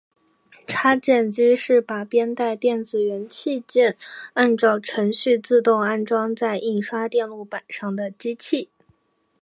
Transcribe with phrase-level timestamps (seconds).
[0.65, 3.95] 插件机是把编带电子元器件
[4.33, 8.69] 按照程序自动安装在印刷电路板上的机器。